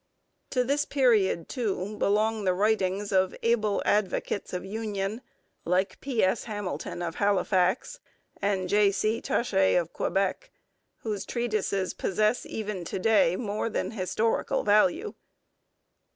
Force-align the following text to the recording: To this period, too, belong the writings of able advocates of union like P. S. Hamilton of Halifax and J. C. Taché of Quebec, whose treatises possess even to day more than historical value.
To 0.49 0.63
this 0.63 0.83
period, 0.83 1.47
too, 1.47 1.95
belong 1.97 2.43
the 2.43 2.55
writings 2.55 3.11
of 3.11 3.35
able 3.43 3.83
advocates 3.85 4.51
of 4.51 4.65
union 4.65 5.21
like 5.63 6.01
P. 6.01 6.23
S. 6.23 6.45
Hamilton 6.45 7.03
of 7.03 7.17
Halifax 7.17 7.99
and 8.41 8.67
J. 8.67 8.91
C. 8.91 9.21
Taché 9.21 9.79
of 9.79 9.93
Quebec, 9.93 10.49
whose 11.03 11.23
treatises 11.23 11.93
possess 11.93 12.47
even 12.47 12.83
to 12.85 12.97
day 12.97 13.35
more 13.35 13.69
than 13.69 13.91
historical 13.91 14.63
value. 14.63 15.13